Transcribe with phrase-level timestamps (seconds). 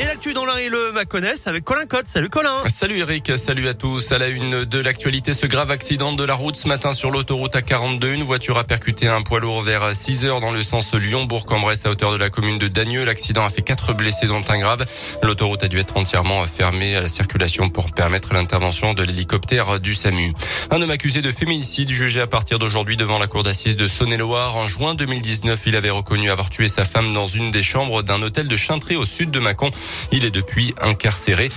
[0.00, 2.06] Et l'actu dans l'un et le Maconnais avec Colin Cotte.
[2.06, 2.54] Salut Colin.
[2.68, 4.12] Salut Eric, salut à tous.
[4.12, 7.54] À la une de l'actualité, ce grave accident de la route ce matin sur l'autoroute
[7.54, 8.14] A42.
[8.14, 11.90] Une voiture a percuté un poids lourd vers 6 heures dans le sens Lyon-Bourg-en-Bresse à
[11.90, 13.04] hauteur de la commune de Dagneux.
[13.04, 14.84] L'accident a fait quatre blessés dont un grave.
[15.24, 19.96] L'autoroute a dû être entièrement fermée à la circulation pour permettre l'intervention de l'hélicoptère du
[19.96, 20.32] SAMU.
[20.70, 24.54] Un homme accusé de féminicide jugé à partir d'aujourd'hui devant la cour d'assises de Saône-et-Loire.
[24.54, 28.22] En juin 2019, il avait reconnu avoir tué sa femme dans une des chambres d'un
[28.22, 29.72] hôtel de Chintré au sud de Mâcon.
[30.12, 31.48] Il est depuis incarcéré.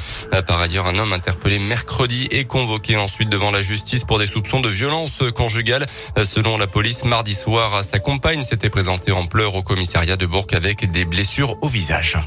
[0.48, 4.62] Par ailleurs, un homme interpellé mercredi est convoqué ensuite devant la justice pour des soupçons
[4.62, 5.85] de violence conjugale.
[6.23, 10.48] Selon la police, mardi soir, sa compagne s'était présentée en pleurs au commissariat de Bourg
[10.53, 12.17] avec des blessures au visage.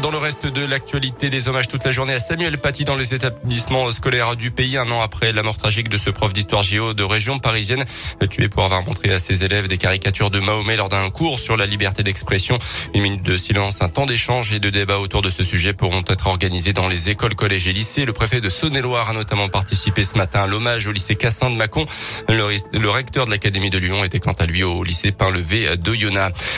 [0.00, 3.14] Dans le reste de l'actualité, des hommages toute la journée à Samuel Paty dans les
[3.14, 6.94] établissements scolaires du pays, un an après la mort tragique de ce prof d'histoire géo
[6.94, 7.84] de région parisienne,
[8.30, 11.56] tué pour avoir montré à ses élèves des caricatures de Mahomet lors d'un cours sur
[11.56, 12.58] la liberté d'expression.
[12.94, 16.04] Une minute de silence, un temps d'échange et de débat autour de ce sujet pourront
[16.08, 18.04] être organisés dans les écoles, collèges et lycées.
[18.06, 21.56] Le préfet de Saône-et-Loire a notamment participé ce matin à l'hommage au lycée Cassin de
[21.56, 21.86] Mâcon.
[22.28, 25.92] Le, recteur de l'Académie de Lyon était quant à lui au lycée Pain-Levé de.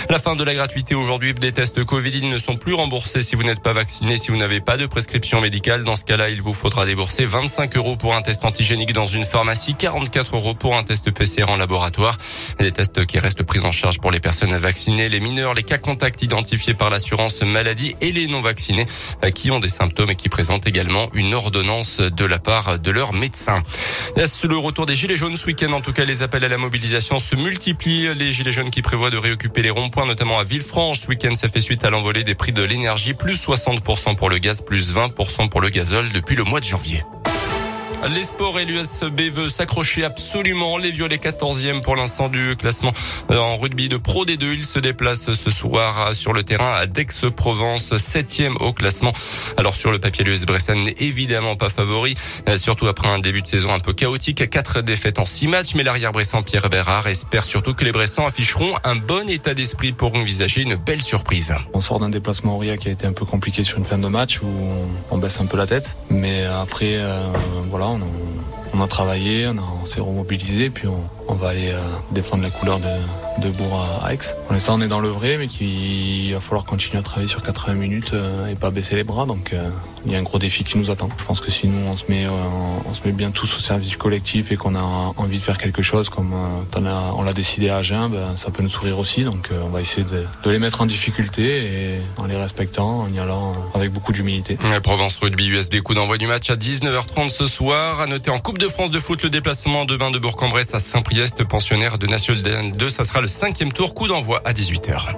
[0.08, 3.42] La fin de la gratuité aujourd'hui des tests Covid, ne sont plus remboursés si vous
[3.42, 5.82] n'êtes pas vacciné, si vous n'avez pas de prescription médicale.
[5.82, 9.24] Dans ce cas-là, il vous faudra débourser 25 euros pour un test antigénique dans une
[9.24, 12.16] pharmacie, 44 euros pour un test PCR en laboratoire.
[12.58, 15.78] Des tests qui restent pris en charge pour les personnes vaccinées, les mineurs, les cas
[15.78, 18.86] contacts identifiés par l'assurance maladie et les non vaccinés
[19.24, 22.90] euh, qui ont des symptômes et qui présentent également une ordonnance de la part de
[22.90, 23.62] leur médecin.
[24.16, 27.18] Le retour des Gilets jaunes ce week-end, en tout cas, les appels à la mobilisation
[27.18, 28.14] se multiplient.
[28.14, 31.00] Les Gilets jaunes qui prévoient de réoccuper les ronds-points, notamment à Villefranche.
[31.00, 34.38] Ce week-end, ça fait suite à l'envolée des prix de l'énergie, plus 60% pour le
[34.38, 37.02] gaz, plus 20% pour le gazole depuis le mois de janvier.
[38.10, 40.76] Les sports et l'USB veut s'accrocher absolument.
[40.76, 42.92] Les Violets 14e pour l'instant du classement
[43.30, 44.52] euh, en rugby de Pro D2.
[44.52, 49.14] Ils se déplacent ce soir sur le terrain à Dex-Provence, 7e au classement.
[49.56, 52.14] Alors sur le papier, l'US Bressan n'est évidemment pas favori,
[52.46, 54.50] euh, surtout après un début de saison un peu chaotique.
[54.50, 58.26] Quatre défaites en six matchs, mais l'arrière Bressan Pierre Bérard espère surtout que les Bressans
[58.26, 61.54] afficheront un bon état d'esprit pour envisager une belle surprise.
[61.72, 64.08] On sort d'un déplacement Auria qui a été un peu compliqué sur une fin de
[64.08, 64.48] match où
[65.10, 67.22] on baisse un peu la tête, mais après, euh,
[67.70, 67.93] voilà,
[68.72, 70.88] on, a travaillé, on, s'est remobilisé, puis
[71.28, 74.18] on, va aller euh, défendre la couleur de, Bourg à Aix.
[74.44, 77.42] Pour l'instant, on est dans le vrai, mais il va falloir continuer à travailler sur
[77.42, 79.26] 80 minutes euh, et pas baisser les bras.
[79.26, 79.68] Donc, euh,
[80.04, 81.08] il y a un gros défi qui nous attend.
[81.18, 83.88] Je pense que si nous, on se met, on se met bien tous au service
[83.88, 84.82] du collectif et qu'on a
[85.16, 86.34] envie de faire quelque chose comme
[87.16, 89.24] on l'a décidé à Agen, ben, ça peut nous sourire aussi.
[89.24, 93.18] Donc, on va essayer de, les mettre en difficulté et en les respectant, en y
[93.18, 94.58] allant avec beaucoup d'humilité.
[94.82, 98.00] Provence Rugby USB, coup d'envoi du match à 19h30 ce soir.
[98.00, 100.80] À noter en Coupe de France de foot le déplacement de bain de Bourg-en-Bresse à
[100.80, 102.88] Saint-Priest, pensionnaire de National 2.
[102.88, 105.14] Ça sera le cinquième tour, coup d'envoi à 18h.